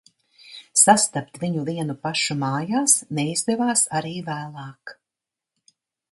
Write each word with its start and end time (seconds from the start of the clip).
Sastapt 0.83 1.35
viņu 1.41 1.65
vienu 1.67 1.95
pašu 2.05 2.37
mājās 2.43 2.95
neizdevās 3.19 3.83
arī 4.01 4.15
vēlāk. 4.31 4.95